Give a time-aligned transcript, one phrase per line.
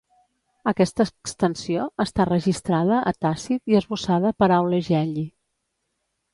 [0.69, 5.31] Aquesta extensió està registrada a Tàcit i esbossada per Aule Gelli.